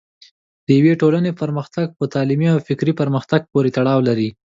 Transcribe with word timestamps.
د 0.65 0.67
یوې 0.79 0.93
ټولنې 1.01 1.31
پرمختګ 1.41 1.87
په 1.97 2.05
تعلیمي 2.13 2.47
او 2.53 2.59
فکري 2.67 2.93
پرمختګ 3.01 3.41
پورې 3.51 3.69
تړاو 3.77 3.99
لري. 4.09 4.29